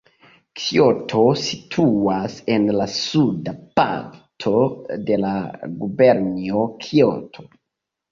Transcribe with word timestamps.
Kioto 0.59 1.25
situas 1.41 2.37
en 2.53 2.65
la 2.77 2.87
suda 2.93 3.53
parto 3.79 4.53
de 5.11 5.19
la 5.27 5.35
gubernio 5.83 6.65
Kioto. 6.87 7.47